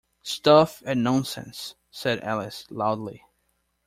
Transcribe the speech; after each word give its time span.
‘Stuff 0.23 0.81
and 0.83 1.03
nonsense!’ 1.03 1.75
said 1.91 2.23
Alice 2.23 2.65
loudly. 2.71 3.23